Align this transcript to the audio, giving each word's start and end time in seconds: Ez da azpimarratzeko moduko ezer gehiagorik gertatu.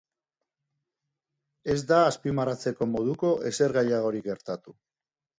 Ez 1.73 1.75
da 1.91 1.99
azpimarratzeko 2.05 2.87
moduko 2.93 3.29
ezer 3.51 3.75
gehiagorik 3.75 4.27
gertatu. 4.31 4.75